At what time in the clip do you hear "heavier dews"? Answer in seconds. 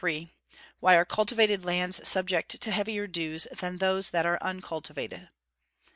2.71-3.45